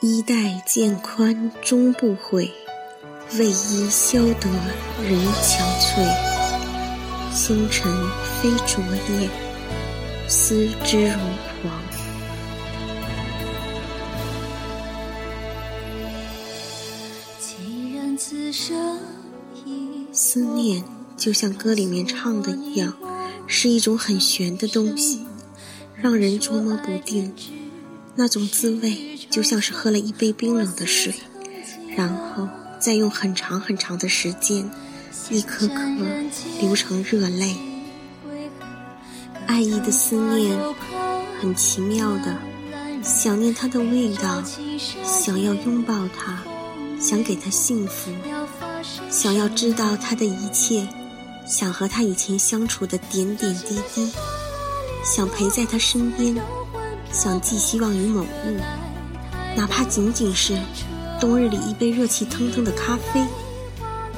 [0.00, 2.52] 衣带渐宽终不悔，
[3.36, 4.48] 为伊消得
[5.02, 7.34] 人憔悴。
[7.34, 7.92] 星辰
[8.40, 8.80] 非昨
[9.10, 9.28] 夜，
[10.28, 11.18] 思之如
[11.60, 11.82] 狂。
[20.12, 20.84] 思念
[21.16, 22.96] 就像歌里面唱的一样，
[23.48, 25.26] 是一种很玄的东西，
[25.96, 27.34] 让人捉摸不定。
[28.20, 31.14] 那种滋味就像是喝了一杯冰冷的水，
[31.96, 32.48] 然后
[32.80, 34.68] 再用很长很长的时间，
[35.30, 35.74] 一颗颗
[36.60, 37.54] 流成热泪。
[39.46, 40.58] 爱意的思念，
[41.40, 42.36] 很奇妙的，
[43.04, 44.42] 想念他的味道，
[45.04, 46.42] 想要拥抱他，
[47.00, 48.10] 想给他幸福，
[49.08, 50.88] 想要知道他的一切，
[51.46, 54.10] 想和他以前相处的点点滴滴，
[55.04, 56.34] 想陪在他身边。
[57.12, 58.60] 想寄希望于某物，
[59.56, 60.58] 哪怕仅仅是
[61.20, 63.24] 冬日里一杯热气腾腾的咖啡，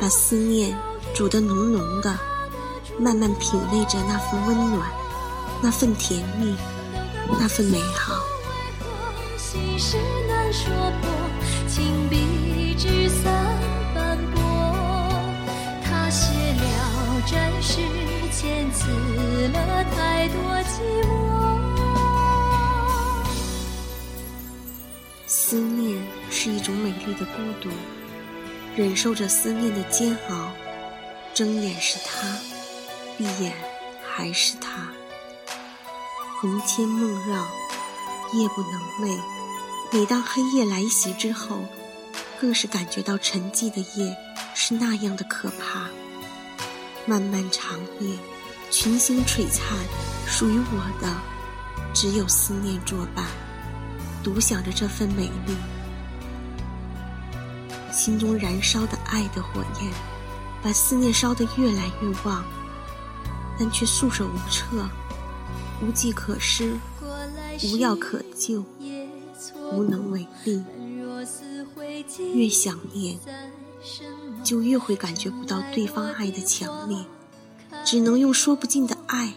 [0.00, 0.76] 把思念
[1.14, 2.18] 煮得浓浓的，
[2.98, 4.88] 慢慢品味着那份温暖，
[5.62, 6.54] 那份甜蜜，
[7.38, 8.14] 那份美好。
[27.18, 27.70] 的孤独，
[28.76, 30.52] 忍受着思念的煎熬，
[31.34, 32.38] 睁眼是他，
[33.16, 33.52] 闭眼
[34.06, 34.88] 还是他。
[36.40, 37.46] 魂牵梦绕，
[38.32, 39.18] 夜不能寐。
[39.92, 41.64] 每当黑夜来袭之后，
[42.40, 44.16] 更是感觉到沉寂的夜
[44.54, 45.88] 是那样的可怕。
[47.06, 48.16] 漫漫长夜，
[48.70, 49.78] 群星璀璨，
[50.26, 51.08] 属于我的
[51.94, 53.24] 只有思念作伴。
[54.22, 55.54] 独享着这份美丽，
[57.96, 59.90] 心中燃烧的爱的火焰，
[60.62, 62.44] 把思念烧得越来越旺，
[63.58, 64.86] 但却束手无策，
[65.80, 66.76] 无计可施，
[67.64, 68.62] 无药可救，
[69.72, 70.62] 无能为力。
[72.34, 73.18] 越想念，
[74.44, 76.98] 就越会感觉不到对方爱的强烈，
[77.82, 79.32] 只能用说不尽的爱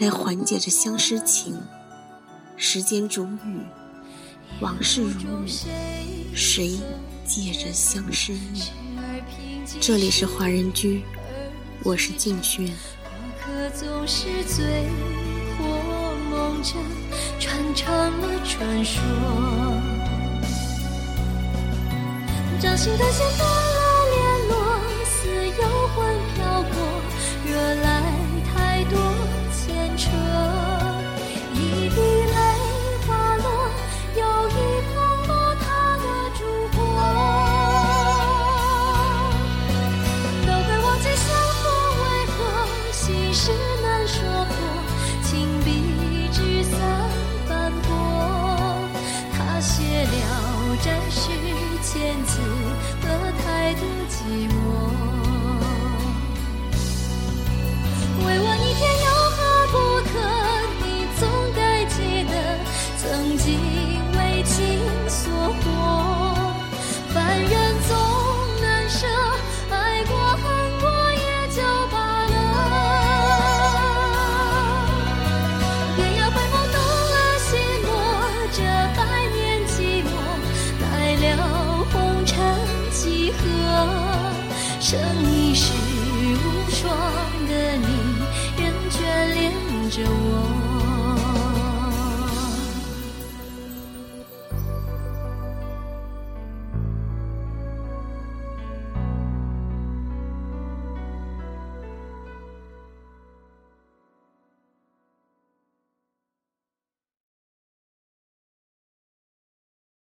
[0.00, 1.56] 来缓解着相思情。
[2.56, 3.60] 时间煮雨。
[4.58, 5.48] 往事如雨，
[6.34, 6.78] 谁
[7.24, 8.64] 借着相思意？
[9.80, 11.04] 这里是华人居，
[11.84, 12.68] 我是静轩。
[22.60, 23.59] 掌心的线断
[84.90, 85.89] 生一世。